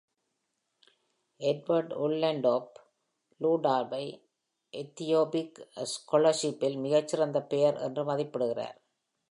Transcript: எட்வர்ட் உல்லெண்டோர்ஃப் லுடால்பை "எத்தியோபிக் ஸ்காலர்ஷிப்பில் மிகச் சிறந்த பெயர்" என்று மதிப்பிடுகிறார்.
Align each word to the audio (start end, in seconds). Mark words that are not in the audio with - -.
எட்வர்ட் 1.39 1.91
உல்லெண்டோர்ஃப் 2.05 2.79
லுடால்பை 3.41 4.03
"எத்தியோபிக் 4.73 5.59
ஸ்காலர்ஷிப்பில் 5.93 6.77
மிகச் 6.79 7.07
சிறந்த 7.07 7.41
பெயர்" 7.43 7.77
என்று 7.79 8.03
மதிப்பிடுகிறார். 8.03 8.77